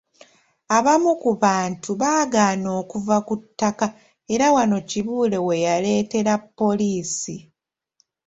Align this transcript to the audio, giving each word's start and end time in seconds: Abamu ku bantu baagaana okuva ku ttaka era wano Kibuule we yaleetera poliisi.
Abamu 0.77 1.11
ku 1.21 1.31
bantu 1.43 1.89
baagaana 2.01 2.67
okuva 2.81 3.17
ku 3.27 3.33
ttaka 3.41 3.85
era 4.33 4.47
wano 4.55 4.77
Kibuule 4.89 5.37
we 5.47 5.55
yaleetera 5.65 6.33
poliisi. 6.57 7.35